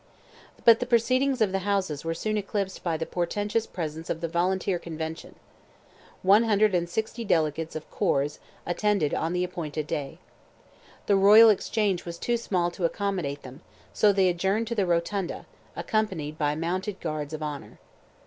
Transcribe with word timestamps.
But 0.65 0.79
the 0.79 0.87
proceedings 0.87 1.41
of 1.41 1.51
the 1.51 1.59
Houses 1.59 2.03
were 2.03 2.15
soon 2.15 2.35
eclipsed 2.35 2.83
by 2.83 2.97
the 2.97 3.05
portentous 3.05 3.67
presence 3.67 4.09
of 4.09 4.19
the 4.19 4.27
Volunteer 4.27 4.79
Convention. 4.79 5.35
One 6.23 6.45
hundred 6.45 6.73
and 6.73 6.89
sixty 6.89 7.23
delegates 7.23 7.75
of 7.75 7.87
corps 7.91 8.39
attended 8.65 9.13
on 9.13 9.31
the 9.33 9.43
appointed 9.43 9.85
day. 9.85 10.17
The 11.05 11.15
Royal 11.15 11.51
Exchange 11.51 12.03
was 12.03 12.17
too 12.17 12.37
small 12.37 12.71
to 12.71 12.85
accommodate 12.85 13.43
them, 13.43 13.61
so 13.93 14.11
they 14.11 14.27
adjourned 14.27 14.65
to 14.69 14.75
the 14.75 14.87
Rotunda, 14.87 15.45
accompanied 15.75 16.35
by 16.35 16.55
mounted 16.55 16.99
guards 16.99 17.31
of 17.31 17.43
honour. 17.43 17.77